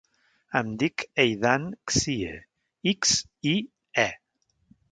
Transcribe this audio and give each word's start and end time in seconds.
Em 0.59 0.69
dic 0.83 1.03
Eidan 1.23 1.67
Xie: 1.97 2.33
ics, 2.93 3.13
i, 3.53 3.55
e. 4.05 4.09